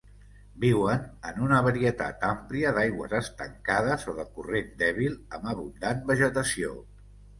[0.61, 6.75] Viuen en una varietat àmplia d'aigües estancades o de corrent dèbil amb abundant vegetació.